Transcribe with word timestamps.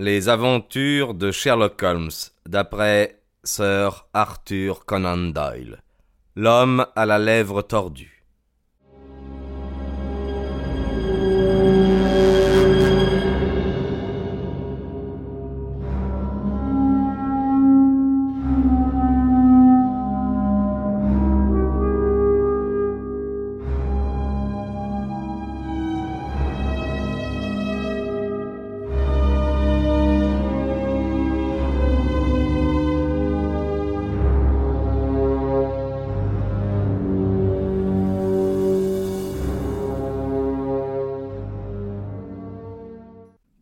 Les 0.00 0.28
aventures 0.28 1.12
de 1.12 1.32
Sherlock 1.32 1.82
Holmes, 1.82 2.12
d'après 2.46 3.18
Sir 3.42 4.06
Arthur 4.14 4.84
Conan 4.84 5.32
Doyle. 5.32 5.82
L'homme 6.36 6.86
à 6.94 7.04
la 7.04 7.18
lèvre 7.18 7.62
tordue. 7.62 8.17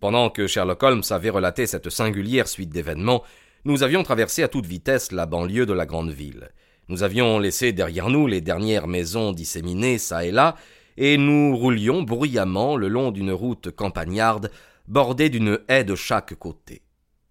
Pendant 0.07 0.31
que 0.31 0.47
Sherlock 0.47 0.85
Holmes 0.85 1.03
avait 1.11 1.31
relaté 1.31 1.67
cette 1.67 1.91
singulière 1.91 2.47
suite 2.47 2.71
d'événements, 2.71 3.25
nous 3.65 3.83
avions 3.83 4.05
traversé 4.05 4.45
à 4.45 4.49
toute 4.49 4.65
vitesse 4.65 5.11
la 5.11 5.27
banlieue 5.27 5.67
de 5.67 5.73
la 5.73 5.85
grande 5.85 6.13
ville. 6.13 6.53
Nous 6.87 7.03
avions 7.03 7.41
laissé 7.41 7.73
derrière 7.73 8.09
nous 8.09 8.29
les 8.29 8.41
dernières 8.41 8.87
maisons 8.87 9.33
disséminées 9.33 9.99
çà 9.99 10.25
et 10.25 10.31
là, 10.31 10.55
et 10.97 11.19
nous 11.19 11.57
roulions 11.57 12.05
bruyamment 12.05 12.77
le 12.77 12.87
long 12.87 13.11
d'une 13.11 13.33
route 13.33 13.73
campagnarde 13.73 14.53
bordée 14.87 15.29
d'une 15.29 15.59
haie 15.67 15.83
de 15.83 15.97
chaque 15.97 16.37
côté. 16.37 16.83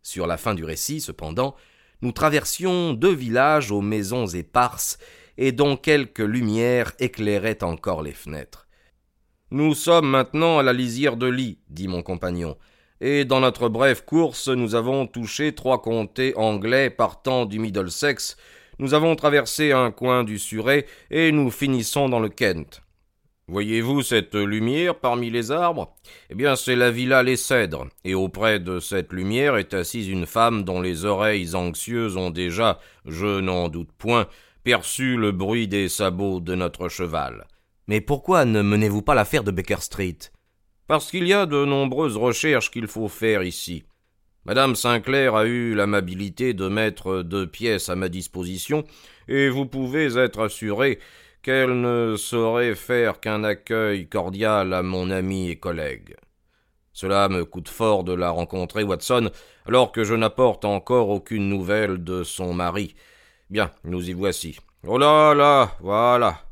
Sur 0.03 0.27
la 0.27 0.35
fin 0.35 0.53
du 0.53 0.65
récit, 0.65 0.99
cependant, 0.99 1.55
nous 2.01 2.11
traversions 2.11 2.91
deux 2.91 3.15
villages 3.15 3.71
aux 3.71 3.79
maisons 3.79 4.27
éparses 4.27 4.97
et 5.37 5.53
dont 5.53 5.77
quelques 5.77 6.19
lumières 6.19 6.91
éclairaient 6.99 7.63
encore 7.63 8.03
les 8.03 8.11
fenêtres. 8.11 8.64
Nous 9.57 9.73
sommes 9.73 10.09
maintenant 10.09 10.59
à 10.59 10.63
la 10.63 10.73
lisière 10.73 11.15
de 11.15 11.27
Lee, 11.27 11.59
dit 11.69 11.87
mon 11.87 12.01
compagnon, 12.01 12.57
et 12.99 13.23
dans 13.23 13.39
notre 13.39 13.69
brève 13.69 14.03
course 14.03 14.49
nous 14.49 14.75
avons 14.75 15.07
touché 15.07 15.55
trois 15.55 15.81
comtés 15.81 16.33
anglais 16.35 16.89
partant 16.89 17.45
du 17.45 17.57
Middlesex, 17.57 18.35
nous 18.79 18.93
avons 18.93 19.15
traversé 19.15 19.71
un 19.71 19.91
coin 19.91 20.25
du 20.25 20.39
Surrey, 20.39 20.85
et 21.09 21.31
nous 21.31 21.51
finissons 21.51 22.09
dans 22.09 22.19
le 22.19 22.27
Kent. 22.27 22.81
Voyez-vous 23.47 24.01
cette 24.01 24.35
lumière 24.35 24.99
parmi 24.99 25.29
les 25.29 25.51
arbres? 25.51 25.95
Eh 26.29 26.35
bien, 26.35 26.57
c'est 26.57 26.75
la 26.75 26.91
villa 26.91 27.23
Les 27.23 27.37
Cèdres, 27.37 27.87
et 28.03 28.13
auprès 28.13 28.59
de 28.59 28.81
cette 28.81 29.13
lumière 29.13 29.55
est 29.55 29.73
assise 29.73 30.09
une 30.09 30.25
femme 30.25 30.63
dont 30.65 30.81
les 30.81 31.05
oreilles 31.05 31.55
anxieuses 31.55 32.17
ont 32.17 32.29
déjà, 32.29 32.81
je 33.05 33.39
n'en 33.39 33.69
doute 33.69 33.93
point, 33.97 34.27
perçu 34.65 35.15
le 35.15 35.31
bruit 35.31 35.69
des 35.69 35.87
sabots 35.87 36.41
de 36.41 36.55
notre 36.55 36.89
cheval. 36.89 37.47
Mais 37.87 38.01
pourquoi 38.01 38.45
ne 38.45 38.61
menez-vous 38.61 39.01
pas 39.01 39.15
l'affaire 39.15 39.43
de 39.43 39.51
Baker 39.51 39.81
Street? 39.81 40.17
Parce 40.87 41.11
qu'il 41.11 41.27
y 41.27 41.33
a 41.33 41.45
de 41.45 41.65
nombreuses 41.65 42.17
recherches 42.17 42.71
qu'il 42.71 42.87
faut 42.87 43.07
faire 43.07 43.43
ici. 43.43 43.83
Madame 44.45 44.75
Sinclair 44.75 45.35
a 45.35 45.45
eu 45.45 45.73
l'amabilité 45.73 46.53
de 46.53 46.67
mettre 46.67 47.23
deux 47.23 47.47
pièces 47.47 47.89
à 47.89 47.95
ma 47.95 48.09
disposition, 48.09 48.83
et 49.27 49.49
vous 49.49 49.65
pouvez 49.65 50.17
être 50.17 50.39
assuré 50.39 50.99
qu'elle 51.41 51.81
ne 51.81 52.15
saurait 52.17 52.75
faire 52.75 53.19
qu'un 53.19 53.43
accueil 53.43 54.07
cordial 54.07 54.73
à 54.73 54.83
mon 54.83 55.09
ami 55.09 55.49
et 55.49 55.55
collègue. 55.55 56.15
Cela 56.93 57.27
me 57.29 57.43
coûte 57.43 57.69
fort 57.69 58.03
de 58.03 58.13
la 58.13 58.29
rencontrer, 58.29 58.83
Watson, 58.83 59.29
alors 59.65 59.91
que 59.91 60.03
je 60.03 60.13
n'apporte 60.13 60.65
encore 60.65 61.09
aucune 61.09 61.49
nouvelle 61.49 62.03
de 62.03 62.23
son 62.23 62.53
mari. 62.53 62.95
Bien, 63.49 63.71
nous 63.83 64.09
y 64.09 64.13
voici. 64.13 64.57
Oh 64.87 64.97
là 64.97 65.33
là, 65.33 65.71
voilà 65.81 66.44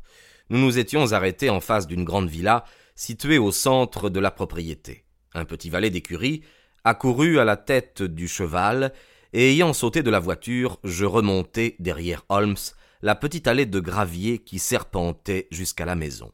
nous 0.50 0.58
nous 0.58 0.78
étions 0.78 1.12
arrêtés 1.12 1.50
en 1.50 1.60
face 1.60 1.86
d'une 1.86 2.04
grande 2.04 2.28
villa 2.28 2.64
située 2.94 3.38
au 3.38 3.50
centre 3.52 4.10
de 4.10 4.20
la 4.20 4.30
propriété. 4.30 5.04
Un 5.34 5.44
petit 5.44 5.70
valet 5.70 5.90
d'écurie 5.90 6.42
accourut 6.84 7.38
à 7.38 7.44
la 7.44 7.56
tête 7.56 8.02
du 8.02 8.28
cheval, 8.28 8.92
et 9.32 9.50
ayant 9.50 9.72
sauté 9.72 10.02
de 10.02 10.10
la 10.10 10.20
voiture, 10.20 10.78
je 10.84 11.04
remontai 11.04 11.76
derrière 11.80 12.24
Holmes 12.28 12.56
la 13.02 13.14
petite 13.14 13.48
allée 13.48 13.66
de 13.66 13.80
gravier 13.80 14.38
qui 14.38 14.58
serpentait 14.58 15.48
jusqu'à 15.50 15.86
la 15.86 15.96
maison. 15.96 16.30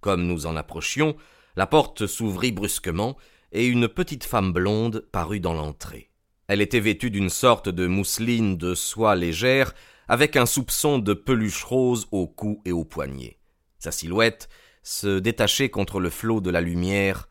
Comme 0.00 0.26
nous 0.26 0.46
en 0.46 0.56
approchions, 0.56 1.16
la 1.56 1.66
porte 1.66 2.06
s'ouvrit 2.06 2.52
brusquement, 2.52 3.16
et 3.52 3.66
une 3.66 3.88
petite 3.88 4.24
femme 4.24 4.52
blonde 4.52 5.06
parut 5.12 5.40
dans 5.40 5.54
l'entrée. 5.54 6.10
Elle 6.46 6.60
était 6.60 6.80
vêtue 6.80 7.10
d'une 7.10 7.30
sorte 7.30 7.68
de 7.68 7.86
mousseline 7.86 8.56
de 8.56 8.74
soie 8.74 9.14
légère, 9.14 9.74
avec 10.08 10.36
un 10.36 10.46
soupçon 10.46 10.98
de 10.98 11.14
peluche 11.14 11.64
rose 11.64 12.08
au 12.10 12.26
cou 12.26 12.60
et 12.64 12.72
aux 12.72 12.84
poignets. 12.84 13.39
Sa 13.80 13.90
silhouette 13.90 14.48
se 14.82 15.18
détachait 15.18 15.70
contre 15.70 16.00
le 16.00 16.10
flot 16.10 16.40
de 16.40 16.50
la 16.50 16.60
lumière, 16.60 17.28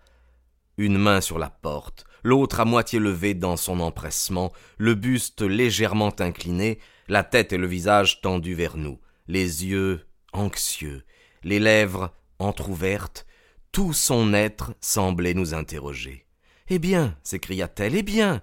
une 0.77 0.97
main 0.97 1.21
sur 1.21 1.39
la 1.39 1.49
porte, 1.49 2.05
l'autre 2.23 2.59
à 2.59 2.65
moitié 2.65 2.99
levée 2.99 3.35
dans 3.35 3.55
son 3.55 3.79
empressement, 3.79 4.51
le 4.77 4.95
buste 4.95 5.41
légèrement 5.41 6.13
incliné, 6.19 6.79
la 7.07 7.23
tête 7.23 7.53
et 7.53 7.57
le 7.57 7.67
visage 7.67 8.21
tendus 8.21 8.55
vers 8.55 8.77
nous, 8.77 8.99
les 9.27 9.65
yeux 9.65 10.05
anxieux, 10.33 11.03
les 11.43 11.59
lèvres 11.59 12.11
entr'ouvertes, 12.39 13.25
tout 13.71 13.93
son 13.93 14.33
être 14.33 14.73
semblait 14.81 15.33
nous 15.35 15.53
interroger. 15.53 16.25
Eh 16.69 16.79
bien, 16.79 17.15
s'écria-t-elle, 17.23 17.95
eh 17.95 18.03
bien. 18.03 18.41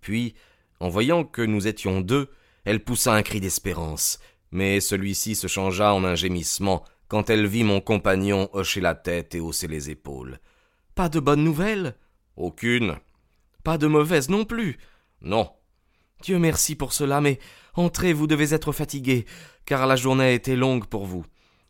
Puis, 0.00 0.34
en 0.80 0.88
voyant 0.88 1.24
que 1.24 1.42
nous 1.42 1.66
étions 1.66 2.00
deux, 2.00 2.30
elle 2.64 2.82
poussa 2.82 3.14
un 3.14 3.22
cri 3.22 3.40
d'espérance, 3.40 4.18
mais 4.50 4.80
celui-ci 4.80 5.34
se 5.34 5.46
changea 5.46 5.94
en 5.94 6.04
un 6.04 6.14
gémissement, 6.14 6.84
quand 7.08 7.30
elle 7.30 7.46
vit 7.46 7.64
mon 7.64 7.80
compagnon 7.80 8.48
hocher 8.52 8.80
la 8.80 8.94
tête 8.94 9.34
et 9.34 9.40
hausser 9.40 9.66
les 9.66 9.90
épaules. 9.90 10.38
Pas 10.94 11.08
de 11.08 11.20
bonnes 11.20 11.44
nouvelles? 11.44 11.94
Aucune. 12.36 12.96
Pas 13.64 13.78
de 13.78 13.86
mauvaises 13.86 14.28
non 14.28 14.44
plus? 14.44 14.78
Non. 15.20 15.50
Dieu 16.22 16.38
merci 16.38 16.74
pour 16.74 16.92
cela, 16.92 17.20
mais 17.20 17.38
entrez, 17.74 18.12
vous 18.12 18.26
devez 18.26 18.54
être 18.54 18.72
fatigué, 18.72 19.24
car 19.64 19.86
la 19.86 19.96
journée 19.96 20.24
a 20.24 20.32
été 20.32 20.56
longue 20.56 20.86
pour 20.86 21.06
vous. 21.06 21.24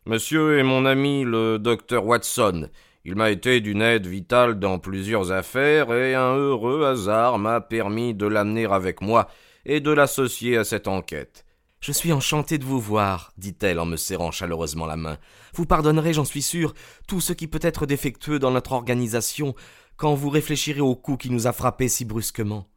Monsieur 0.06 0.58
est 0.58 0.62
mon 0.62 0.86
ami 0.86 1.24
le 1.24 1.58
docteur 1.58 2.06
Watson. 2.06 2.68
Il 3.04 3.14
m'a 3.14 3.30
été 3.30 3.60
d'une 3.60 3.82
aide 3.82 4.06
vitale 4.06 4.58
dans 4.58 4.78
plusieurs 4.78 5.32
affaires, 5.32 5.92
et 5.92 6.14
un 6.14 6.34
heureux 6.34 6.84
hasard 6.84 7.38
m'a 7.38 7.60
permis 7.60 8.14
de 8.14 8.26
l'amener 8.26 8.66
avec 8.66 9.00
moi 9.00 9.28
et 9.64 9.80
de 9.80 9.90
l'associer 9.90 10.56
à 10.56 10.64
cette 10.64 10.88
enquête. 10.88 11.44
Je 11.80 11.92
suis 11.92 12.12
enchantée 12.12 12.58
de 12.58 12.64
vous 12.64 12.80
voir, 12.80 13.32
dit-elle 13.38 13.78
en 13.78 13.86
me 13.86 13.96
serrant 13.96 14.32
chaleureusement 14.32 14.86
la 14.86 14.96
main. 14.96 15.18
Vous 15.54 15.64
pardonnerez, 15.64 16.12
j'en 16.12 16.24
suis 16.24 16.42
sûr, 16.42 16.74
tout 17.06 17.20
ce 17.20 17.32
qui 17.32 17.46
peut 17.46 17.60
être 17.62 17.86
défectueux 17.86 18.40
dans 18.40 18.50
notre 18.50 18.72
organisation 18.72 19.54
quand 19.96 20.14
vous 20.14 20.28
réfléchirez 20.28 20.80
au 20.80 20.96
coup 20.96 21.16
qui 21.16 21.30
nous 21.30 21.46
a 21.46 21.52
frappés 21.52 21.88
si 21.88 22.04
brusquement. 22.04 22.68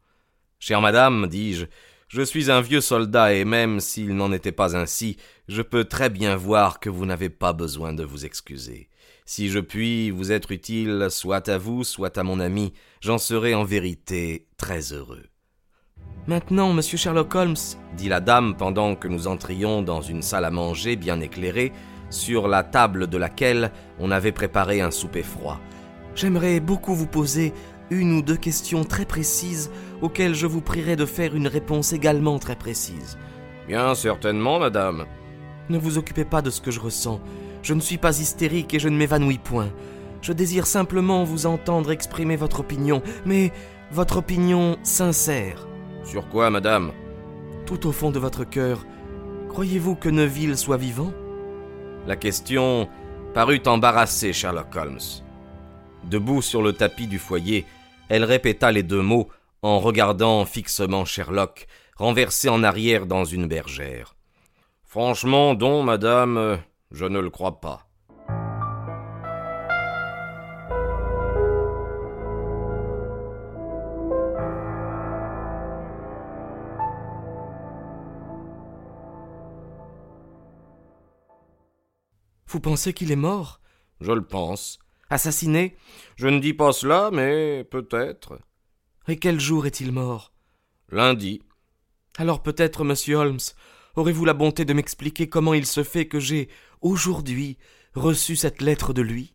Chère 0.60 0.80
madame, 0.80 1.26
dis-je, 1.26 1.66
je 2.06 2.22
suis 2.22 2.50
un 2.50 2.60
vieux 2.60 2.80
soldat 2.80 3.34
et 3.34 3.44
même 3.44 3.80
s'il 3.80 4.14
n'en 4.14 4.32
était 4.32 4.52
pas 4.52 4.76
ainsi, 4.76 5.16
je 5.48 5.62
peux 5.62 5.84
très 5.84 6.08
bien 6.08 6.36
voir 6.36 6.78
que 6.78 6.90
vous 6.90 7.06
n'avez 7.06 7.30
pas 7.30 7.52
besoin 7.52 7.92
de 7.92 8.04
vous 8.04 8.24
excuser. 8.24 8.88
Si 9.24 9.48
je 9.48 9.58
puis 9.58 10.10
vous 10.10 10.30
être 10.30 10.52
utile, 10.52 11.08
soit 11.10 11.48
à 11.48 11.58
vous, 11.58 11.82
soit 11.84 12.18
à 12.18 12.22
mon 12.22 12.38
ami, 12.38 12.72
j'en 13.00 13.18
serai 13.18 13.54
en 13.54 13.64
vérité 13.64 14.46
très 14.56 14.92
heureux. 14.92 15.31
Maintenant, 16.28 16.72
monsieur 16.72 16.96
Sherlock 16.96 17.34
Holmes, 17.34 17.56
dit 17.96 18.08
la 18.08 18.20
dame 18.20 18.54
pendant 18.56 18.94
que 18.94 19.08
nous 19.08 19.26
entrions 19.26 19.82
dans 19.82 20.00
une 20.00 20.22
salle 20.22 20.44
à 20.44 20.52
manger 20.52 20.94
bien 20.94 21.20
éclairée, 21.20 21.72
sur 22.10 22.46
la 22.46 22.62
table 22.62 23.08
de 23.08 23.18
laquelle 23.18 23.72
on 23.98 24.10
avait 24.10 24.32
préparé 24.32 24.80
un 24.80 24.92
souper 24.92 25.22
froid. 25.22 25.58
J'aimerais 26.14 26.60
beaucoup 26.60 26.94
vous 26.94 27.06
poser 27.06 27.52
une 27.90 28.12
ou 28.12 28.22
deux 28.22 28.36
questions 28.36 28.84
très 28.84 29.04
précises 29.04 29.70
auxquelles 30.00 30.34
je 30.34 30.46
vous 30.46 30.60
prierai 30.60 30.94
de 30.94 31.06
faire 31.06 31.34
une 31.34 31.48
réponse 31.48 31.92
également 31.92 32.38
très 32.38 32.56
précise. 32.56 33.18
Bien 33.66 33.94
certainement, 33.94 34.60
madame. 34.60 35.06
Ne 35.70 35.78
vous 35.78 35.98
occupez 35.98 36.24
pas 36.24 36.42
de 36.42 36.50
ce 36.50 36.60
que 36.60 36.70
je 36.70 36.80
ressens. 36.80 37.20
Je 37.62 37.74
ne 37.74 37.80
suis 37.80 37.98
pas 37.98 38.20
hystérique 38.20 38.74
et 38.74 38.78
je 38.78 38.88
ne 38.88 38.96
m'évanouis 38.96 39.38
point. 39.38 39.70
Je 40.20 40.32
désire 40.32 40.66
simplement 40.66 41.24
vous 41.24 41.46
entendre 41.46 41.90
exprimer 41.90 42.36
votre 42.36 42.60
opinion, 42.60 43.02
mais 43.24 43.52
votre 43.90 44.18
opinion 44.18 44.76
sincère. 44.82 45.66
Sur 46.04 46.28
quoi, 46.28 46.50
madame 46.50 46.92
Tout 47.66 47.86
au 47.86 47.92
fond 47.92 48.10
de 48.10 48.18
votre 48.18 48.44
cœur, 48.44 48.84
croyez-vous 49.48 49.94
que 49.94 50.08
Neville 50.08 50.56
soit 50.56 50.76
vivant? 50.76 51.12
La 52.06 52.16
question 52.16 52.88
parut 53.34 53.62
embarrasser 53.66 54.32
Sherlock 54.32 54.74
Holmes. 54.74 54.98
Debout 56.04 56.42
sur 56.42 56.62
le 56.62 56.72
tapis 56.72 57.06
du 57.06 57.18
foyer, 57.18 57.64
elle 58.08 58.24
répéta 58.24 58.72
les 58.72 58.82
deux 58.82 59.00
mots 59.02 59.28
en 59.62 59.78
regardant 59.78 60.44
fixement 60.44 61.04
Sherlock, 61.04 61.66
renversé 61.96 62.48
en 62.48 62.64
arrière 62.64 63.06
dans 63.06 63.24
une 63.24 63.46
bergère. 63.46 64.16
Franchement, 64.82 65.54
don, 65.54 65.84
madame, 65.84 66.58
je 66.90 67.04
ne 67.04 67.20
le 67.20 67.30
crois 67.30 67.60
pas. 67.60 67.86
Vous 82.52 82.60
pensez 82.60 82.92
qu'il 82.92 83.10
est 83.10 83.16
mort? 83.16 83.62
Je 84.02 84.12
le 84.12 84.26
pense. 84.26 84.78
Assassiné? 85.08 85.74
Je 86.16 86.28
ne 86.28 86.38
dis 86.38 86.52
pas 86.52 86.72
cela, 86.72 87.08
mais 87.10 87.64
peut-être. 87.64 88.38
Et 89.08 89.16
quel 89.16 89.40
jour 89.40 89.64
est-il 89.64 89.90
mort? 89.90 90.34
Lundi. 90.90 91.40
Alors 92.18 92.42
peut-être, 92.42 92.84
monsieur 92.84 93.16
Holmes, 93.16 93.38
aurez-vous 93.96 94.26
la 94.26 94.34
bonté 94.34 94.66
de 94.66 94.74
m'expliquer 94.74 95.30
comment 95.30 95.54
il 95.54 95.64
se 95.64 95.82
fait 95.82 96.06
que 96.06 96.20
j'ai, 96.20 96.50
aujourd'hui, 96.82 97.56
reçu 97.94 98.36
cette 98.36 98.60
lettre 98.60 98.92
de 98.92 99.00
lui? 99.00 99.34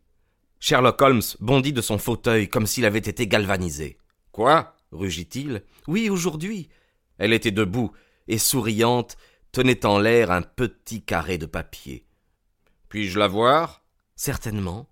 Sherlock 0.60 1.02
Holmes 1.02 1.22
bondit 1.40 1.72
de 1.72 1.82
son 1.82 1.98
fauteuil 1.98 2.48
comme 2.48 2.68
s'il 2.68 2.84
avait 2.84 3.00
été 3.00 3.26
galvanisé. 3.26 3.98
Quoi? 4.30 4.76
rugit-il. 4.92 5.64
Oui, 5.88 6.08
aujourd'hui. 6.08 6.68
Elle 7.18 7.32
était 7.32 7.50
debout 7.50 7.90
et 8.28 8.38
souriante, 8.38 9.16
tenait 9.50 9.84
en 9.84 9.98
l'air 9.98 10.30
un 10.30 10.42
petit 10.42 11.02
carré 11.02 11.36
de 11.36 11.46
papier. 11.46 12.07
Puis-je 12.88 13.18
la 13.18 13.28
voir? 13.28 13.82
Certainement. 14.16 14.88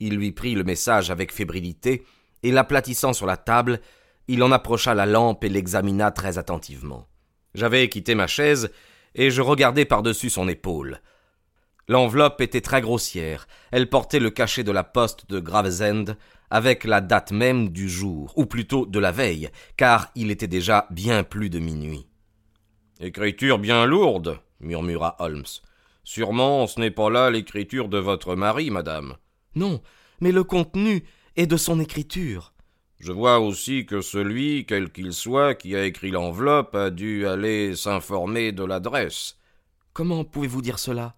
Il 0.00 0.16
lui 0.16 0.32
prit 0.32 0.54
le 0.54 0.64
message 0.64 1.10
avec 1.10 1.32
fébrilité, 1.32 2.04
et 2.42 2.50
l'aplatissant 2.50 3.12
sur 3.12 3.26
la 3.26 3.36
table, 3.36 3.80
il 4.28 4.42
en 4.42 4.52
approcha 4.52 4.94
la 4.94 5.06
lampe 5.06 5.44
et 5.44 5.48
l'examina 5.48 6.10
très 6.10 6.38
attentivement. 6.38 7.06
J'avais 7.54 7.88
quitté 7.88 8.14
ma 8.14 8.26
chaise, 8.26 8.70
et 9.14 9.30
je 9.30 9.42
regardais 9.42 9.84
par-dessus 9.84 10.30
son 10.30 10.48
épaule. 10.48 11.00
L'enveloppe 11.88 12.40
était 12.40 12.60
très 12.60 12.80
grossière, 12.80 13.48
elle 13.72 13.88
portait 13.88 14.20
le 14.20 14.30
cachet 14.30 14.62
de 14.62 14.70
la 14.70 14.84
poste 14.84 15.28
de 15.28 15.40
Gravesend, 15.40 16.16
avec 16.50 16.84
la 16.84 17.00
date 17.00 17.32
même 17.32 17.70
du 17.70 17.88
jour, 17.88 18.32
ou 18.36 18.46
plutôt 18.46 18.86
de 18.86 18.98
la 18.98 19.12
veille, 19.12 19.50
car 19.76 20.10
il 20.14 20.30
était 20.30 20.46
déjà 20.46 20.86
bien 20.90 21.24
plus 21.24 21.50
de 21.50 21.58
minuit. 21.58 22.06
Écriture 23.00 23.58
bien 23.58 23.86
lourde, 23.86 24.38
murmura 24.60 25.16
Holmes. 25.18 25.44
Sûrement 26.04 26.66
ce 26.66 26.80
n'est 26.80 26.90
pas 26.90 27.10
là 27.10 27.30
l'écriture 27.30 27.88
de 27.88 27.98
votre 27.98 28.34
mari, 28.34 28.70
madame. 28.70 29.16
Non, 29.54 29.80
mais 30.20 30.32
le 30.32 30.44
contenu 30.44 31.04
est 31.36 31.46
de 31.46 31.56
son 31.56 31.80
écriture. 31.80 32.52
Je 32.98 33.12
vois 33.12 33.40
aussi 33.40 33.86
que 33.86 34.02
celui, 34.02 34.66
quel 34.66 34.92
qu'il 34.92 35.14
soit, 35.14 35.54
qui 35.54 35.74
a 35.74 35.84
écrit 35.84 36.10
l'enveloppe 36.10 36.74
a 36.74 36.90
dû 36.90 37.26
aller 37.26 37.74
s'informer 37.74 38.52
de 38.52 38.62
l'adresse. 38.62 39.38
Comment 39.94 40.24
pouvez-vous 40.24 40.60
dire 40.60 40.78
cela? 40.78 41.14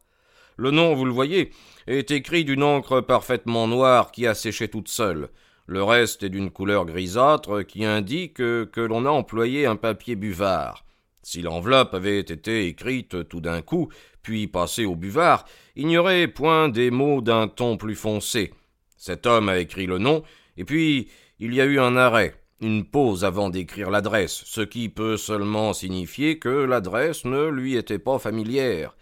Le 0.57 0.71
nom, 0.71 0.95
vous 0.95 1.05
le 1.05 1.11
voyez, 1.11 1.51
est 1.89 2.11
écrit 2.13 2.45
d'une 2.45 2.63
encre 2.63 3.01
parfaitement 3.01 3.67
noire 3.67 4.13
qui 4.13 4.27
a 4.27 4.35
séché 4.35 4.69
toute 4.69 4.89
seule. 4.89 5.31
Le 5.67 5.83
reste 5.83 6.23
est 6.23 6.29
d'une 6.29 6.51
couleur 6.51 6.85
grisâtre 6.85 7.63
qui 7.63 7.85
indique 7.85 8.35
que 8.35 8.81
l'on 8.81 9.07
a 9.07 9.11
employé 9.11 9.67
un 9.67 9.77
papier 9.77 10.15
buvard. 10.15 10.85
Si 11.23 11.43
l'enveloppe 11.43 11.95
avait 11.95 12.19
été 12.19 12.67
écrite 12.67 13.29
tout 13.29 13.41
d'un 13.41 13.63
coup, 13.63 13.89
puis 14.23 14.47
passée 14.47 14.85
au 14.85 14.97
buvard, 14.97 15.45
il 15.77 15.87
n'y 15.87 15.97
aurait 15.97 16.29
point 16.29 16.69
des 16.69 16.91
mots 16.91 17.21
d'un 17.21 17.49
ton 17.49 17.77
plus 17.77 17.95
foncé. 17.95 18.53
Cet 18.97 19.27
homme 19.27 19.49
a 19.49 19.59
écrit 19.59 19.87
le 19.87 19.99
nom, 19.99 20.23
et 20.57 20.65
puis 20.65 21.09
il 21.39 21.55
y 21.55 21.61
a 21.61 21.65
eu 21.65 21.79
un 21.79 21.97
arrêt, 21.97 22.35
une 22.61 22.85
pause 22.85 23.25
avant 23.25 23.51
d'écrire 23.51 23.91
l'adresse, 23.91 24.43
ce 24.45 24.61
qui 24.61 24.89
peut 24.89 25.17
seulement 25.17 25.73
signifier 25.73 26.39
que 26.39 26.49
l'adresse 26.49 27.25
ne 27.25 27.49
lui 27.49 27.77
était 27.77 27.99
pas 27.99 28.19
familière. 28.19 28.97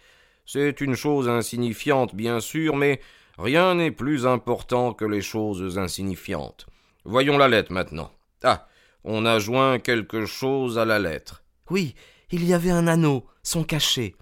C'est 0.47 0.81
une 0.81 0.95
chose 0.95 1.29
insignifiante, 1.29 2.15
bien 2.15 2.41
sûr, 2.41 2.77
mais 2.77 3.01
rien 3.39 3.75
n'est 3.75 3.91
plus 3.91 4.27
important 4.27 4.93
que 4.93 5.05
les 5.05 5.23
choses 5.23 5.79
insignifiantes. 5.79 6.67
Voyons 7.05 7.39
la 7.39 7.49
lettre 7.49 7.73
maintenant. 7.73 8.11
Ah. 8.43 8.67
On 9.03 9.25
a 9.25 9.39
joint 9.39 9.79
quelque 9.79 10.27
chose 10.27 10.79
à 10.79 10.85
la 10.85 10.99
lettre. 10.99 11.43
Oui, 11.71 11.95
il 12.31 12.45
y 12.45 12.53
avait 12.53 12.71
un 12.71 12.87
anneau, 12.87 13.27
son 13.43 13.65
cachet. 13.65 14.15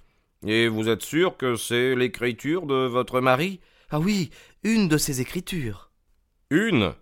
Et 0.47 0.69
vous 0.69 0.89
êtes 0.89 1.03
sûr 1.03 1.37
que 1.37 1.57
c'est 1.57 1.97
l'écriture 1.97 2.67
de 2.67 2.87
votre 2.87 3.21
mari? 3.21 3.61
Ah 3.91 3.99
oui, 3.99 4.31
une 4.63 4.87
de 4.87 4.99
ses 4.99 5.21
écritures. 5.21 5.91
Une? 6.51 6.95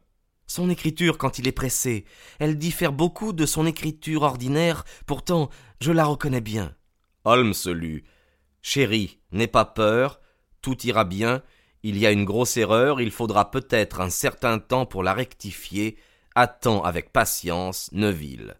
Son 0.47 0.71
écriture 0.71 1.19
quand 1.19 1.39
il 1.39 1.49
est 1.49 1.53
pressé. 1.53 2.05
Elle 2.39 2.57
diffère 2.57 2.93
beaucoup 2.93 3.33
de 3.33 3.45
son 3.45 3.67
écriture 3.67 4.23
ordinaire, 4.23 4.85
pourtant 5.07 5.51
je 5.81 5.93
la 5.93 6.05
reconnais 6.05 6.41
bien. 6.41 6.75
Holmes 7.25 7.55
lut. 7.67 8.05
Chérie, 8.63 9.19
n'aie 9.33 9.49
pas 9.49 9.65
peur, 9.65 10.21
tout 10.63 10.81
ira 10.87 11.05
bien, 11.05 11.43
il 11.83 11.99
y 11.99 12.07
a 12.07 12.13
une 12.13 12.25
grosse 12.25 12.57
erreur, 12.57 13.01
il 13.01 13.11
faudra 13.11 13.51
peut-être 13.51 14.01
un 14.01 14.11
certain 14.11 14.59
temps 14.59 14.87
pour 14.87 15.03
la 15.03 15.13
rectifier. 15.13 15.97
Attends 16.35 16.83
avec 16.83 17.13
patience, 17.13 17.91
Neville. 17.93 18.57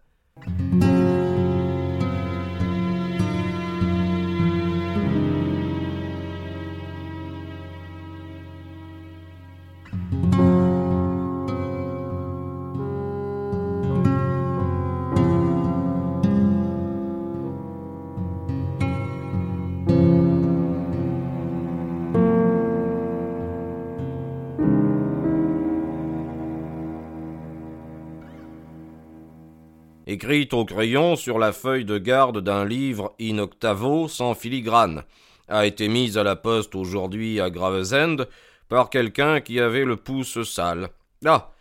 Écrite 30.17 30.55
au 30.55 30.65
crayon 30.65 31.15
sur 31.15 31.37
la 31.37 31.51
feuille 31.53 31.85
de 31.85 31.99
garde 31.99 32.41
d'un 32.41 32.65
livre 32.65 33.13
in 33.21 33.37
octavo 33.37 34.07
sans 34.07 34.33
filigrane, 34.33 35.03
a 35.47 35.67
été 35.67 35.87
mise 35.89 36.17
à 36.17 36.23
la 36.23 36.35
poste 36.35 36.73
aujourd'hui 36.73 37.39
à 37.39 37.51
Gravesend 37.51 38.25
par 38.67 38.89
quelqu'un 38.89 39.41
qui 39.41 39.59
avait 39.59 39.85
le 39.85 39.95
pouce 39.95 40.41
sale. 40.41 40.89
Ah. 41.23 41.51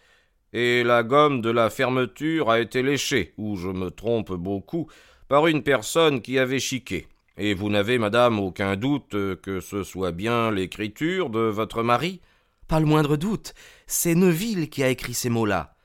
Et 0.54 0.84
la 0.84 1.02
gomme 1.02 1.42
de 1.42 1.50
la 1.50 1.68
fermeture 1.68 2.48
a 2.48 2.58
été 2.58 2.82
léchée, 2.82 3.34
ou 3.36 3.56
je 3.56 3.68
me 3.68 3.90
trompe 3.90 4.32
beaucoup, 4.32 4.88
par 5.28 5.48
une 5.48 5.62
personne 5.62 6.22
qui 6.22 6.38
avait 6.38 6.58
chiqué. 6.58 7.08
Et 7.36 7.52
vous 7.52 7.68
n'avez, 7.68 7.98
madame, 7.98 8.38
aucun 8.38 8.74
doute 8.76 9.10
que 9.42 9.60
ce 9.60 9.82
soit 9.82 10.12
bien 10.12 10.50
l'écriture 10.50 11.28
de 11.28 11.40
votre 11.40 11.82
mari? 11.82 12.22
Pas 12.68 12.80
le 12.80 12.86
moindre 12.86 13.18
doute. 13.18 13.52
C'est 13.86 14.14
Neuville 14.14 14.70
qui 14.70 14.82
a 14.82 14.88
écrit 14.88 15.12
ces 15.12 15.28
mots-là 15.28 15.75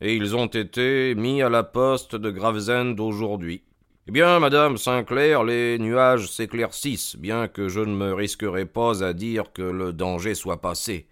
et 0.00 0.14
ils 0.14 0.36
ont 0.36 0.46
été 0.46 1.14
mis 1.14 1.42
à 1.42 1.48
la 1.48 1.62
poste 1.64 2.16
de 2.16 2.30
Gravesend 2.30 2.98
aujourd'hui. 2.98 3.62
Eh 4.06 4.10
bien, 4.10 4.38
madame 4.38 4.78
Sinclair, 4.78 5.44
les 5.44 5.78
nuages 5.78 6.30
s'éclaircissent, 6.30 7.16
bien 7.16 7.46
que 7.46 7.68
je 7.68 7.80
ne 7.80 7.94
me 7.94 8.14
risquerai 8.14 8.64
pas 8.64 9.04
à 9.04 9.12
dire 9.12 9.52
que 9.52 9.62
le 9.62 9.92
danger 9.92 10.34
soit 10.34 10.60
passé. 10.60 11.06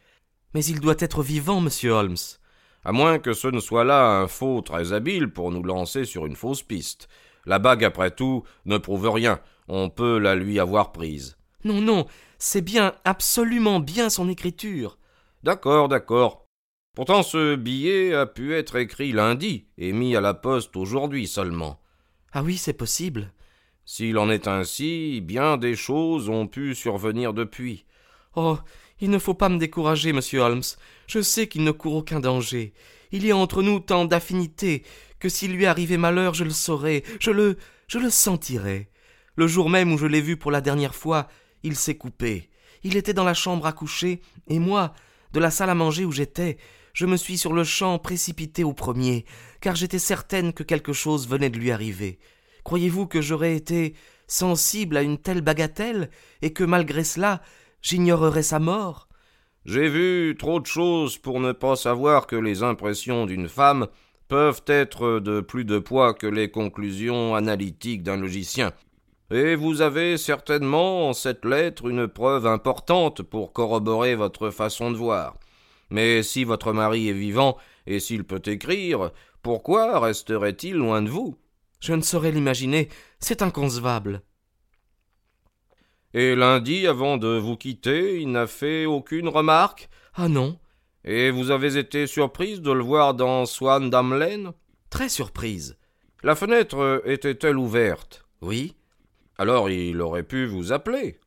Mais 0.55 0.65
il 0.65 0.81
doit 0.81 0.95
être 1.01 1.23
vivant, 1.23 1.61
monsieur 1.61 1.91
Holmes. 1.91 2.17
À 2.85 2.93
moins 2.93 3.19
que 3.19 3.35
ce 3.35 3.49
ne 3.49 3.61
soit 3.61 3.85
là 3.85 4.21
un 4.21 4.29
faux 4.29 4.63
très 4.63 4.93
habile 4.93 5.29
pour 5.29 5.51
nous 5.51 5.63
lancer 5.63 6.05
sur 6.05 6.25
une 6.25 6.37
fausse 6.37 6.63
piste. 6.63 7.09
La 7.45 7.59
bague, 7.59 7.85
après 7.85 8.13
tout, 8.13 8.45
ne 8.65 8.79
prouve 8.79 9.11
rien. 9.11 9.41
On 9.69 9.91
peut 9.91 10.19
la 10.19 10.35
lui 10.35 10.59
avoir 10.59 10.93
prise. 10.93 11.37
Non, 11.65 11.81
non, 11.81 12.07
c'est 12.39 12.63
bien, 12.63 12.95
absolument 13.05 13.81
bien 13.81 14.09
son 14.09 14.29
écriture. 14.29 14.99
D'accord, 15.43 15.89
d'accord. 15.89 16.46
Pourtant 16.97 17.23
ce 17.23 17.57
billet 17.57 18.15
a 18.15 18.25
pu 18.25 18.55
être 18.55 18.77
écrit 18.77 19.13
lundi 19.13 19.67
et 19.77 19.93
mis 19.93 20.17
à 20.17 20.23
la 20.23 20.33
poste 20.33 20.77
aujourd'hui 20.77 21.27
seulement. 21.27 21.79
Ah 22.33 22.43
oui, 22.43 22.57
c'est 22.57 22.73
possible. 22.73 23.35
S'il 23.85 24.17
en 24.17 24.31
est 24.31 24.49
ainsi, 24.49 25.21
bien 25.21 25.59
des 25.59 25.77
choses 25.77 26.31
ont 26.31 26.47
pu 26.47 26.75
survenir 26.75 27.35
depuis. 27.35 27.85
Oh. 28.35 28.59
Il 28.99 29.11
ne 29.11 29.19
faut 29.19 29.35
pas 29.35 29.51
me 29.51 29.59
décourager, 29.59 30.15
monsieur 30.15 30.41
Holmes. 30.41 30.63
Je 31.07 31.21
sais 31.21 31.49
qu'il 31.49 31.65
ne 31.65 31.71
court 31.71 31.97
aucun 31.97 32.19
danger. 32.19 32.73
Il 33.13 33.27
y 33.27 33.31
a 33.31 33.37
entre 33.37 33.63
nous 33.63 33.79
tant 33.79 34.07
d'affinité 34.07 34.83
que 35.19 35.29
s'il 35.29 35.53
lui 35.53 35.67
arrivait 35.67 35.99
malheur, 35.99 36.33
je 36.33 36.45
le 36.45 36.51
saurais, 36.51 37.03
je 37.21 37.31
le 37.31 37.59
je 37.89 37.99
le 37.99 38.09
sentirais. 38.09 38.89
Le 39.35 39.47
jour 39.47 39.69
même 39.69 39.93
où 39.93 39.99
je 39.99 40.07
l'ai 40.07 40.23
vu 40.23 40.39
pour 40.39 40.51
la 40.51 40.63
dernière 40.63 40.95
fois, 40.95 41.29
il 41.63 41.77
s'est 41.77 41.97
coupé. 41.97 42.49
Il 42.85 42.97
était 42.97 43.13
dans 43.13 43.23
la 43.23 43.35
chambre 43.35 43.67
à 43.67 43.73
coucher, 43.75 44.23
et 44.49 44.59
moi, 44.59 44.95
de 45.35 45.41
la 45.41 45.51
salle 45.51 45.69
à 45.69 45.75
manger 45.75 46.07
où 46.07 46.13
j'étais, 46.13 46.57
je 46.97 47.05
me 47.05 47.19
suis 47.19 47.37
sur 47.37 47.53
le 47.53 47.63
champ 47.63 47.99
précipité 47.99 48.65
au 48.65 48.73
premier, 48.73 49.27
car 49.61 49.77
j'étais 49.77 49.99
certaine 49.99 50.55
que 50.55 50.63
quelque 50.63 50.95
chose 50.95 51.29
venait 51.29 51.51
de 51.51 51.59
lui 51.59 51.71
arriver. 51.71 52.19
Croyez-vous 52.65 53.07
que 53.07 53.21
j'aurais 53.21 53.55
été 53.55 53.95
sensible 54.27 54.97
à 54.97 55.03
une 55.03 55.19
telle 55.19 55.43
bagatelle, 55.43 56.09
et 56.41 56.55
que 56.55 56.65
malgré 56.65 57.05
cela 57.05 57.43
j'ignorerais 57.83 58.43
sa 58.43 58.61
mort? 58.61 59.09
J'ai 59.67 59.91
vu 59.91 60.37
trop 60.39 60.59
de 60.59 60.65
choses 60.65 61.19
pour 61.19 61.39
ne 61.39 61.53
pas 61.53 61.77
savoir 61.77 62.27
que 62.27 62.35
les 62.35 62.63
impressions 62.63 63.27
d'une 63.27 63.51
femme 63.51 63.89
peuvent 64.29 64.63
être 64.67 65.21
de 65.21 65.43
plus 65.43 65.67
de 65.67 65.79
poids 65.79 66.15
que 66.15 66.27
les 66.27 66.51
conclusions 66.51 67.35
analytiques 67.35 68.05
d'un 68.05 68.17
logicien. 68.17 68.73
Et 69.31 69.55
vous 69.55 69.83
avez 69.83 70.17
certainement 70.17 71.11
en 71.11 71.13
cette 71.13 71.45
lettre 71.45 71.89
une 71.89 72.09
preuve 72.09 72.47
importante 72.47 73.21
pour 73.21 73.53
corroborer 73.53 74.15
votre 74.15 74.49
façon 74.49 74.91
de 74.91 74.97
voir. 74.97 75.37
Mais 75.91 76.23
si 76.23 76.45
votre 76.45 76.73
mari 76.73 77.09
est 77.09 77.13
vivant, 77.13 77.57
et 77.87 78.01
s'il 78.01 78.25
peut 78.25 78.43
écrire, 78.47 79.13
pourquoi 79.43 80.01
resterait-il 80.01 80.75
loin 80.75 81.03
de 81.03 81.09
vous? 81.09 81.37
Je 81.81 81.93
ne 81.93 82.03
saurais 82.03 82.33
l'imaginer, 82.33 82.89
c'est 83.21 83.43
inconcevable. 83.43 84.23
Et 86.15 86.35
lundi, 86.35 86.87
avant 86.87 87.19
de 87.19 87.39
vous 87.39 87.57
quitter, 87.57 88.21
il 88.21 88.33
n'a 88.33 88.47
fait 88.47 88.87
aucune 88.87 89.29
remarque? 89.29 89.89
Ah 90.15 90.29
non. 90.29 90.59
Et 91.05 91.31
vous 91.31 91.51
avez 91.51 91.77
été 91.77 92.07
surprise 92.07 92.61
de 92.63 92.73
le 92.73 92.83
voir 92.83 93.15
dans 93.15 93.47
Swan 93.47 93.91
Damlen? 93.91 94.53
Très 94.91 95.09
surprise. 95.09 95.77
La 96.23 96.35
fenêtre 96.35 97.03
était-elle 97.05 97.59
ouverte? 97.59 98.27
Oui. 98.41 98.75
Alors 99.39 99.69
il 99.69 100.01
aurait 100.01 100.23
pu 100.23 100.47
vous 100.47 100.73
appeler. 100.73 101.21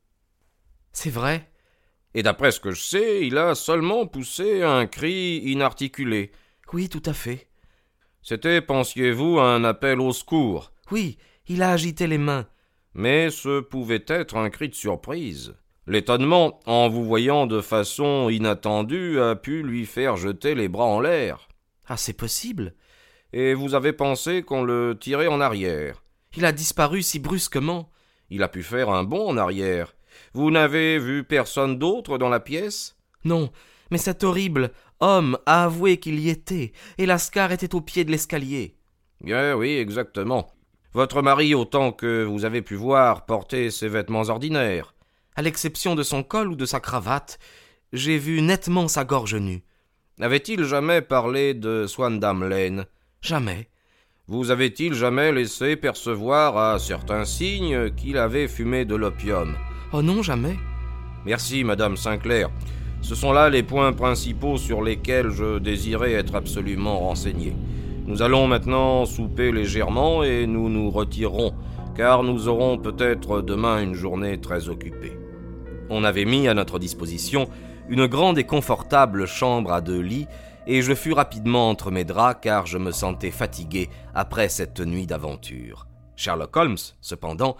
C'est 0.91 1.11
vrai. 1.11 1.48
Et 2.13 2.23
d'après 2.23 2.51
ce 2.51 2.59
que 2.59 2.71
je 2.71 2.81
sais, 2.81 3.25
il 3.27 3.37
a 3.37 3.55
seulement 3.55 4.07
poussé 4.07 4.63
un 4.63 4.87
cri 4.87 5.37
inarticulé. 5.45 6.31
Oui, 6.73 6.89
tout 6.89 7.03
à 7.05 7.13
fait. 7.13 7.47
C'était, 8.21 8.61
pensiez-vous, 8.61 9.39
un 9.39 9.63
appel 9.63 9.99
au 9.99 10.11
secours 10.11 10.71
Oui, 10.91 11.17
il 11.47 11.61
a 11.61 11.71
agité 11.71 12.07
les 12.07 12.17
mains. 12.17 12.47
Mais 12.93 13.29
ce 13.29 13.59
pouvait 13.59 14.03
être 14.07 14.35
un 14.35 14.49
cri 14.49 14.69
de 14.69 14.75
surprise. 14.75 15.55
L'étonnement, 15.87 16.59
en 16.65 16.89
vous 16.89 17.03
voyant 17.03 17.47
de 17.47 17.61
façon 17.61 18.29
inattendue, 18.29 19.19
a 19.19 19.35
pu 19.35 19.63
lui 19.63 19.85
faire 19.85 20.17
jeter 20.17 20.53
les 20.53 20.67
bras 20.67 20.85
en 20.85 20.99
l'air. 20.99 21.47
Ah, 21.87 21.97
c'est 21.97 22.13
possible. 22.13 22.75
Et 23.33 23.53
vous 23.53 23.73
avez 23.73 23.93
pensé 23.93 24.43
qu'on 24.43 24.63
le 24.63 24.97
tirait 24.99 25.27
en 25.27 25.41
arrière. 25.41 26.03
Il 26.35 26.45
a 26.45 26.51
disparu 26.51 27.01
si 27.01 27.19
brusquement. 27.19 27.89
Il 28.29 28.43
a 28.43 28.47
pu 28.47 28.61
faire 28.61 28.89
un 28.89 29.03
bond 29.03 29.29
en 29.29 29.37
arrière. 29.37 29.95
Vous 30.33 30.51
n'avez 30.51 30.99
vu 30.99 31.23
personne 31.23 31.77
d'autre 31.77 32.17
dans 32.17 32.29
la 32.29 32.39
pièce? 32.39 32.95
Non, 33.23 33.49
mais 33.91 33.97
cet 33.97 34.23
horrible 34.23 34.71
homme 34.99 35.37
a 35.45 35.65
avoué 35.65 35.97
qu'il 35.97 36.19
y 36.19 36.29
était, 36.29 36.71
et 36.97 37.05
Lascar 37.05 37.51
était 37.51 37.75
au 37.75 37.81
pied 37.81 38.03
de 38.03 38.11
l'escalier. 38.11 38.75
Bien 39.21 39.55
oui, 39.55 39.77
exactement. 39.77 40.51
Votre 40.93 41.21
mari, 41.21 41.53
autant 41.53 41.91
que 41.91 42.23
vous 42.23 42.45
avez 42.45 42.61
pu 42.61 42.75
voir, 42.75 43.25
portait 43.25 43.69
ses 43.69 43.87
vêtements 43.87 44.29
ordinaires. 44.29 44.93
À 45.35 45.41
l'exception 45.41 45.95
de 45.95 46.03
son 46.03 46.23
col 46.23 46.49
ou 46.49 46.55
de 46.55 46.65
sa 46.65 46.79
cravate, 46.79 47.39
j'ai 47.93 48.17
vu 48.17 48.41
nettement 48.41 48.87
sa 48.87 49.05
gorge 49.05 49.35
nue. 49.35 49.63
Avait-il 50.19 50.63
jamais 50.63 51.01
parlé 51.01 51.53
de 51.53 51.85
Swandam 51.87 52.47
Lane? 52.47 52.85
Jamais. 53.21 53.69
Vous 54.27 54.51
avait-il 54.51 54.93
jamais 54.93 55.31
laissé 55.31 55.75
percevoir 55.75 56.57
à 56.57 56.77
certains 56.79 57.25
signes 57.25 57.91
qu'il 57.95 58.17
avait 58.17 58.47
fumé 58.47 58.85
de 58.85 58.95
l'opium? 58.95 59.55
Oh 59.91 60.03
non, 60.03 60.21
jamais. 60.21 60.55
Merci, 61.25 61.63
madame 61.63 61.97
Sinclair. 61.97 62.51
Ce 63.01 63.15
sont 63.15 63.31
là 63.31 63.49
les 63.49 63.63
points 63.63 63.91
principaux 63.91 64.57
sur 64.57 64.83
lesquels 64.83 65.31
je 65.31 65.57
désirais 65.57 66.13
être 66.13 66.35
absolument 66.35 66.99
renseigné. 66.99 67.55
Nous 68.05 68.21
allons 68.21 68.45
maintenant 68.45 69.05
souper 69.05 69.51
légèrement 69.51 70.23
et 70.23 70.45
nous 70.45 70.69
nous 70.69 70.91
retirerons, 70.91 71.55
car 71.95 72.21
nous 72.21 72.47
aurons 72.47 72.77
peut-être 72.77 73.41
demain 73.41 73.81
une 73.81 73.95
journée 73.95 74.39
très 74.39 74.69
occupée. 74.69 75.17
On 75.89 76.03
avait 76.03 76.25
mis 76.25 76.47
à 76.47 76.53
notre 76.53 76.77
disposition 76.77 77.49
une 77.89 78.05
grande 78.05 78.37
et 78.37 78.43
confortable 78.43 79.25
chambre 79.25 79.73
à 79.73 79.81
deux 79.81 80.01
lits, 80.01 80.27
et 80.67 80.83
je 80.83 80.93
fus 80.93 81.13
rapidement 81.13 81.67
entre 81.67 81.89
mes 81.89 82.03
draps 82.03 82.41
car 82.43 82.67
je 82.67 82.77
me 82.77 82.91
sentais 82.91 83.31
fatigué 83.31 83.89
après 84.13 84.49
cette 84.49 84.81
nuit 84.81 85.07
d'aventure. 85.07 85.87
Sherlock 86.15 86.55
Holmes, 86.55 86.77
cependant, 87.01 87.57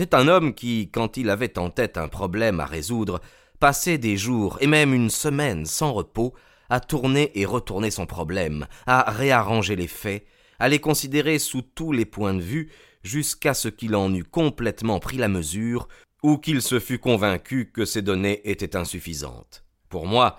était 0.00 0.14
un 0.14 0.28
homme 0.28 0.54
qui, 0.54 0.90
quand 0.90 1.16
il 1.16 1.28
avait 1.28 1.58
en 1.58 1.70
tête 1.70 1.98
un 1.98 2.08
problème 2.08 2.60
à 2.60 2.66
résoudre, 2.66 3.20
passait 3.60 3.98
des 3.98 4.16
jours 4.16 4.58
et 4.60 4.66
même 4.66 4.94
une 4.94 5.10
semaine 5.10 5.66
sans 5.66 5.92
repos 5.92 6.34
à 6.70 6.80
tourner 6.80 7.30
et 7.38 7.44
retourner 7.44 7.90
son 7.90 8.06
problème, 8.06 8.66
à 8.86 9.10
réarranger 9.10 9.76
les 9.76 9.88
faits, 9.88 10.24
à 10.58 10.68
les 10.68 10.78
considérer 10.78 11.38
sous 11.38 11.62
tous 11.62 11.92
les 11.92 12.06
points 12.06 12.34
de 12.34 12.40
vue, 12.40 12.70
jusqu'à 13.02 13.52
ce 13.52 13.68
qu'il 13.68 13.94
en 13.94 14.14
eût 14.14 14.24
complètement 14.24 14.98
pris 15.00 15.18
la 15.18 15.28
mesure, 15.28 15.88
ou 16.22 16.38
qu'il 16.38 16.62
se 16.62 16.80
fût 16.80 16.98
convaincu 16.98 17.70
que 17.70 17.84
ces 17.84 18.00
données 18.00 18.40
étaient 18.44 18.76
insuffisantes. 18.76 19.64
Pour 19.88 20.06
moi, 20.06 20.38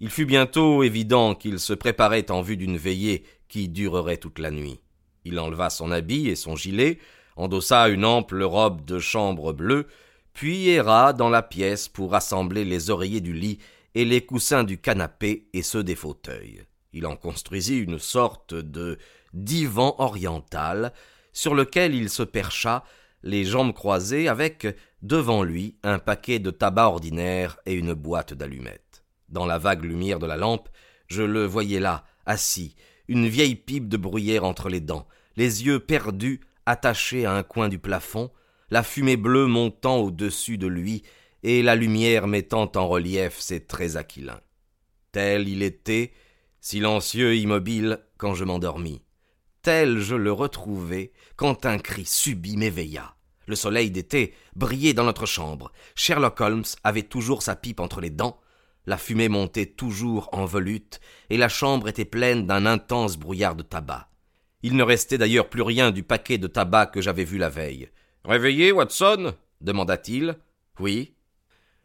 il 0.00 0.10
fut 0.10 0.26
bientôt 0.26 0.82
évident 0.82 1.34
qu'il 1.34 1.58
se 1.58 1.72
préparait 1.72 2.30
en 2.30 2.40
vue 2.40 2.56
d'une 2.56 2.76
veillée 2.76 3.24
qui 3.48 3.68
durerait 3.68 4.16
toute 4.16 4.38
la 4.38 4.50
nuit. 4.50 4.80
Il 5.24 5.38
enleva 5.38 5.70
son 5.70 5.90
habit 5.90 6.28
et 6.28 6.36
son 6.36 6.56
gilet, 6.56 6.98
endossa 7.36 7.88
une 7.88 8.04
ample 8.04 8.42
robe 8.42 8.84
de 8.84 8.98
chambre 8.98 9.52
bleue, 9.52 9.86
puis 10.32 10.68
erra 10.68 11.12
dans 11.12 11.28
la 11.28 11.42
pièce 11.42 11.88
pour 11.88 12.12
rassembler 12.12 12.64
les 12.64 12.90
oreillers 12.90 13.20
du 13.20 13.32
lit 13.32 13.58
et 13.94 14.04
les 14.04 14.24
coussins 14.24 14.64
du 14.64 14.78
canapé 14.78 15.48
et 15.52 15.62
ceux 15.62 15.84
des 15.84 15.94
fauteuils. 15.94 16.64
Il 16.92 17.06
en 17.06 17.16
construisit 17.16 17.78
une 17.78 17.98
sorte 17.98 18.54
de 18.54 18.98
divan 19.32 19.94
oriental 19.98 20.92
sur 21.32 21.54
lequel 21.54 21.94
il 21.94 22.08
se 22.08 22.22
percha, 22.22 22.84
les 23.22 23.44
jambes 23.44 23.72
croisées, 23.72 24.28
avec 24.28 24.66
devant 25.02 25.42
lui 25.42 25.76
un 25.82 25.98
paquet 25.98 26.38
de 26.38 26.50
tabac 26.50 26.86
ordinaire 26.86 27.58
et 27.66 27.74
une 27.74 27.94
boîte 27.94 28.34
d'allumettes. 28.34 29.04
Dans 29.28 29.46
la 29.46 29.58
vague 29.58 29.84
lumière 29.84 30.18
de 30.18 30.26
la 30.26 30.36
lampe, 30.36 30.68
je 31.08 31.22
le 31.22 31.44
voyais 31.44 31.80
là, 31.80 32.04
assis, 32.26 32.76
une 33.08 33.26
vieille 33.26 33.56
pipe 33.56 33.88
de 33.88 33.96
bruyère 33.96 34.44
entre 34.44 34.68
les 34.68 34.80
dents, 34.80 35.06
les 35.36 35.64
yeux 35.64 35.80
perdus 35.80 36.40
attaché 36.66 37.26
à 37.26 37.32
un 37.32 37.42
coin 37.42 37.68
du 37.68 37.78
plafond, 37.78 38.30
la 38.70 38.82
fumée 38.82 39.16
bleue 39.16 39.46
montant 39.46 39.98
au-dessus 39.98 40.58
de 40.58 40.66
lui 40.66 41.02
et 41.42 41.62
la 41.62 41.76
lumière 41.76 42.26
mettant 42.26 42.70
en 42.74 42.88
relief 42.88 43.38
ses 43.38 43.64
traits 43.64 43.96
aquilins. 43.96 44.40
Tel 45.12 45.48
il 45.48 45.62
était, 45.62 46.12
silencieux, 46.60 47.36
immobile, 47.36 48.00
quand 48.16 48.34
je 48.34 48.44
m'endormis. 48.44 49.02
Tel 49.62 50.00
je 50.00 50.14
le 50.14 50.32
retrouvai 50.32 51.12
quand 51.36 51.66
un 51.66 51.78
cri 51.78 52.04
subit 52.04 52.56
m'éveilla. 52.56 53.14
Le 53.46 53.56
soleil 53.56 53.90
d'été 53.90 54.34
brillait 54.56 54.94
dans 54.94 55.04
notre 55.04 55.26
chambre. 55.26 55.70
Sherlock 55.94 56.40
Holmes 56.40 56.64
avait 56.82 57.02
toujours 57.02 57.42
sa 57.42 57.56
pipe 57.56 57.80
entre 57.80 58.00
les 58.00 58.10
dents. 58.10 58.40
La 58.86 58.98
fumée 58.98 59.28
montait 59.28 59.66
toujours 59.66 60.28
en 60.32 60.44
volute, 60.46 61.00
et 61.30 61.36
la 61.36 61.48
chambre 61.48 61.88
était 61.88 62.04
pleine 62.04 62.46
d'un 62.46 62.66
intense 62.66 63.16
brouillard 63.16 63.54
de 63.54 63.62
tabac. 63.62 64.08
Il 64.64 64.76
ne 64.76 64.82
restait 64.82 65.18
d'ailleurs 65.18 65.50
plus 65.50 65.60
rien 65.60 65.90
du 65.90 66.02
paquet 66.02 66.38
de 66.38 66.46
tabac 66.46 66.86
que 66.86 67.02
j'avais 67.02 67.24
vu 67.24 67.36
la 67.36 67.50
veille. 67.50 67.90
Réveillé, 68.24 68.72
Watson? 68.72 69.34
demanda-t-il. 69.60 70.38
Oui. 70.80 71.12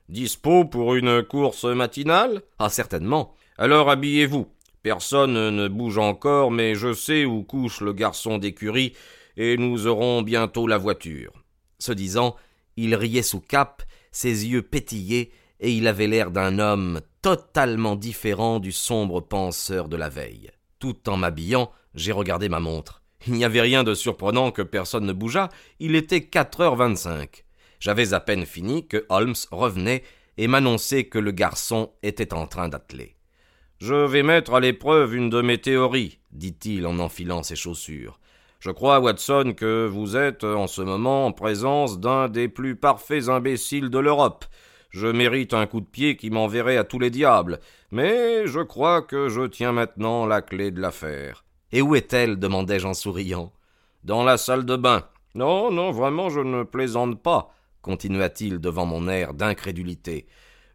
Dispo 0.08 0.64
pour 0.64 0.96
une 0.96 1.22
course 1.22 1.66
matinale? 1.66 2.42
Ah, 2.58 2.70
certainement. 2.70 3.36
Alors 3.58 3.90
habillez-vous. 3.90 4.48
Personne 4.82 5.34
ne 5.34 5.68
bouge 5.68 5.98
encore, 5.98 6.52
mais 6.52 6.74
je 6.74 6.94
sais 6.94 7.26
où 7.26 7.44
couche 7.44 7.82
le 7.82 7.92
garçon 7.92 8.38
d'écurie, 8.38 8.94
et 9.36 9.58
nous 9.58 9.86
aurons 9.86 10.22
bientôt 10.22 10.66
la 10.66 10.78
voiture. 10.78 11.34
Ce 11.80 11.92
disant, 11.92 12.38
il 12.78 12.96
riait 12.96 13.24
sous 13.24 13.42
cap, 13.42 13.84
ses 14.14 14.48
yeux 14.48 14.62
pétillaient, 14.62 15.32
et 15.60 15.74
il 15.74 15.86
avait 15.86 16.08
l'air 16.08 16.32
d'un 16.32 16.60
homme 16.60 17.02
totalement 17.22 17.98
différent 17.98 18.62
du 18.62 18.72
sombre 18.72 19.20
penseur 19.20 19.90
de 19.90 19.98
la 19.98 20.08
veille. 20.08 20.50
Tout 20.80 21.10
en 21.10 21.18
m'habillant, 21.18 21.72
j'ai 21.94 22.12
regardé 22.12 22.50
ma 22.50 22.60
montre. 22.60 23.02
Il 23.28 23.34
n'y 23.34 23.44
avait 23.44 23.62
rien 23.62 23.84
de 23.84 23.94
surprenant 23.94 24.52
que 24.52 24.62
personne 24.62 25.06
ne 25.06 25.14
bougeât, 25.14 25.50
il 25.80 25.96
était 25.96 26.24
quatre 26.24 26.62
heures 26.62 26.78
vingt-cinq. 26.78 27.44
J'avais 27.80 28.14
à 28.14 28.20
peine 28.20 28.46
fini 28.46 28.88
que 28.88 29.06
Holmes 29.10 29.36
revenait 29.52 30.04
et 30.38 30.48
m'annonçait 30.48 31.04
que 31.06 31.20
le 31.20 31.32
garçon 31.32 31.92
était 32.02 32.34
en 32.34 32.48
train 32.48 32.70
d'atteler. 32.70 33.18
Je 33.80 33.94
vais 33.94 34.24
mettre 34.24 34.54
à 34.54 34.60
l'épreuve 34.60 35.16
une 35.16 35.30
de 35.30 35.42
mes 35.42 35.58
théories, 35.58 36.20
dit-il 36.32 36.88
en 36.88 37.00
enfilant 37.00 37.44
ses 37.44 37.56
chaussures. 37.56 38.20
Je 38.60 38.72
crois, 38.72 39.00
Watson, 39.00 39.54
que 39.56 39.88
vous 39.88 40.18
êtes 40.18 40.44
en 40.44 40.68
ce 40.68 40.82
moment 40.82 41.26
en 41.26 41.32
présence 41.32 42.00
d'un 42.00 42.28
des 42.28 42.50
plus 42.50 42.76
parfaits 42.76 43.30
imbéciles 43.30 43.90
de 43.90 44.00
l'Europe. 44.00 44.46
Je 44.90 45.08
mérite 45.08 45.54
un 45.54 45.68
coup 45.68 45.82
de 45.82 45.86
pied 45.86 46.16
qui 46.18 46.30
m'enverrait 46.30 46.78
à 46.78 46.84
tous 46.84 47.00
les 47.00 47.12
diables, 47.12 47.60
mais 47.92 48.48
je 48.48 48.60
crois 48.60 49.02
que 49.02 49.30
je 49.30 49.42
tiens 49.42 49.72
maintenant 49.72 50.26
la 50.26 50.42
clé 50.42 50.72
de 50.72 50.82
l'affaire. 50.82 51.44
Et 51.72 51.82
où 51.82 51.96
est-elle? 51.96 52.40
demandai-je 52.40 52.88
en 52.88 52.96
souriant. 52.96 53.54
Dans 54.04 54.24
la 54.24 54.38
salle 54.38 54.66
de 54.66 54.76
bain. 54.76 55.04
Non, 55.36 55.72
non, 55.72 55.92
vraiment, 55.92 56.30
je 56.30 56.40
ne 56.40 56.64
plaisante 56.64 57.22
pas, 57.22 57.54
continua-t-il 57.84 58.60
devant 58.60 58.86
mon 58.86 59.08
air 59.08 59.36
d'incrédulité. 59.36 60.26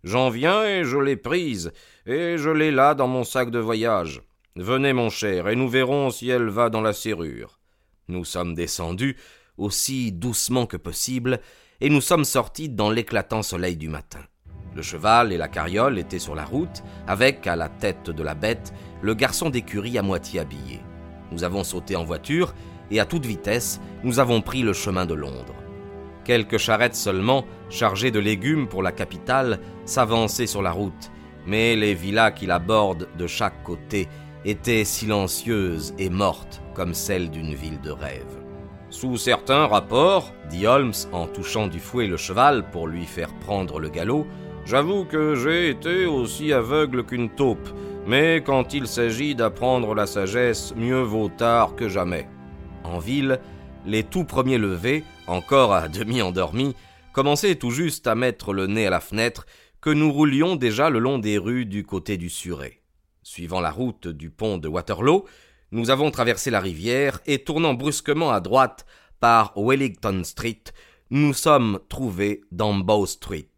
J'en 0.05 0.31
viens 0.31 0.65
et 0.65 0.85
je 0.85 0.99
l'ai 0.99 1.17
prise, 1.17 1.73
et 2.07 2.37
je 2.39 2.51
l'ai 2.51 2.71
là 2.71 2.95
dans 2.95 3.09
mon 3.09 3.25
sac 3.25 3.51
de 3.51 3.59
voyage. 3.59 4.23
Venez, 4.55 4.93
mon 4.93 5.11
cher, 5.11 5.49
et 5.49 5.57
nous 5.57 5.69
verrons 5.69 6.11
si 6.11 6.29
elle 6.29 6.49
va 6.49 6.71
dans 6.71 6.83
la 6.83 6.93
serrure. 6.93 7.59
Nous 8.07 8.25
sommes 8.25 8.55
descendus, 8.55 9.17
aussi 9.57 10.13
doucement 10.13 10.67
que 10.67 10.77
possible, 10.77 11.41
et 11.85 11.91
nous 11.91 12.01
sommes 12.01 12.25
sortis 12.25 12.71
dans 12.71 12.89
l'éclatant 12.89 13.43
soleil 13.43 13.77
du 13.77 13.91
matin. 13.91 14.21
Le 14.75 14.81
cheval 14.81 15.35
et 15.35 15.37
la 15.37 15.49
carriole 15.49 15.99
étaient 15.99 16.19
sur 16.19 16.35
la 16.35 16.47
route, 16.47 16.83
avec, 17.07 17.47
à 17.47 17.57
la 17.57 17.69
tête 17.69 18.09
de 18.09 18.23
la 18.23 18.35
bête, 18.35 18.73
le 19.03 19.13
garçon 19.13 19.51
d'écurie 19.51 19.99
à 19.99 20.03
moitié 20.03 20.41
habillé. 20.41 20.81
Nous 21.31 21.45
avons 21.45 21.63
sauté 21.63 21.95
en 21.95 22.03
voiture, 22.03 22.55
et 22.91 23.01
à 23.01 23.05
toute 23.05 23.27
vitesse, 23.27 23.83
nous 24.03 24.19
avons 24.19 24.41
pris 24.41 24.63
le 24.63 24.73
chemin 24.73 25.05
de 25.05 25.13
Londres. 25.13 25.55
Quelques 26.25 26.57
charrettes 26.57 26.97
seulement, 26.97 27.45
chargées 27.69 28.11
de 28.11 28.19
légumes 28.19 28.67
pour 28.67 28.83
la 28.83 28.91
capitale, 28.91 29.61
s'avançaient 29.85 30.47
sur 30.47 30.63
la 30.63 30.73
route, 30.73 31.11
mais 31.47 31.77
les 31.77 31.93
villas 31.93 32.33
qui 32.33 32.47
la 32.47 32.61
bordent 32.61 33.11
de 33.19 33.27
chaque 33.27 33.63
côté 33.63 34.09
étaient 34.47 34.87
silencieuses 34.87 35.95
et 35.99 36.09
mortes 36.09 36.63
comme 36.73 36.95
celles 36.95 37.31
d'une 37.31 37.55
ville 37.55 37.83
de 37.83 37.91
rêve. 37.91 38.44
Sous 38.95 39.17
certains 39.17 39.67
rapports, 39.67 40.33
dit 40.49 40.69
Holmes 40.69 40.95
en 41.11 41.27
touchant 41.27 41.67
du 41.67 41.81
fouet 41.81 42.07
le 42.07 42.17
cheval 42.17 42.71
pour 42.71 42.87
lui 42.87 43.07
faire 43.07 43.35
prendre 43.41 43.81
le 43.81 43.89
galop, 43.89 44.25
j'avoue 44.65 45.05
que 45.05 45.35
j'ai 45.35 45.69
été 45.69 46.07
aussi 46.07 46.53
aveugle 46.53 47.05
qu'une 47.05 47.29
taupe, 47.29 47.69
mais 48.07 48.37
quand 48.37 48.73
il 48.73 48.87
s'agit 48.87 49.35
d'apprendre 49.35 49.97
la 49.97 50.07
sagesse, 50.07 50.73
mieux 50.77 51.03
vaut 51.03 51.29
tard 51.29 51.75
que 51.75 51.89
jamais. 51.89 52.29
En 52.85 53.01
ville, 53.01 53.41
les 53.85 54.05
tout 54.05 54.23
premiers 54.23 54.59
levés, 54.59 55.03
encore 55.27 55.75
à 55.75 55.89
demi 55.89 56.23
endormis, 56.23 56.77
commençaient 57.13 57.57
tout 57.57 57.73
juste 57.73 58.07
à 58.07 58.15
mettre 58.15 58.53
le 58.53 58.69
nez 58.69 58.87
à 58.87 58.91
la 58.91 59.01
fenêtre 59.01 59.45
que 59.81 59.91
nous 59.91 60.13
roulions 60.13 60.55
déjà 60.55 60.89
le 60.89 61.01
long 61.01 61.19
des 61.19 61.37
rues 61.37 61.67
du 61.67 61.83
côté 61.83 62.17
du 62.17 62.31
Suré. 62.31 62.81
Suivant 63.25 63.61
la 63.61 63.73
route 63.73 64.07
du 64.07 64.31
pont 64.31 64.57
de 64.57 64.69
Waterloo, 64.69 65.25
nous 65.75 65.91
avons 65.91 66.13
traversé 66.13 66.51
la 66.51 66.61
rivière 66.61 67.19
et 67.27 67.43
tournant 67.43 67.75
brusquement 67.75 68.31
à 68.31 68.41
droite 68.41 68.87
par 69.19 69.53
Wellington 69.57 70.23
Street, 70.23 70.63
nous 71.11 71.35
sommes 71.35 71.81
trouvés 71.89 72.43
dans 72.53 72.75
Bow 72.75 73.07
Street. 73.07 73.51